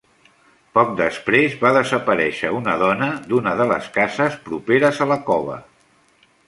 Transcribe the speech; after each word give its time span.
Poc 0.77 0.95
després, 1.01 1.57
va 1.65 1.73
desaparèixer 1.75 2.53
una 2.61 2.75
dona 2.85 3.11
d'una 3.33 3.55
de 3.61 3.69
les 3.75 3.93
cases 4.01 4.43
properes 4.49 5.05
a 5.07 5.11
la 5.15 5.23
cova. 5.33 5.63